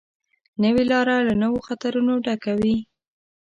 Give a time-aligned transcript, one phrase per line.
[0.63, 2.75] نوې لاره له نویو خطرونو ډکه وي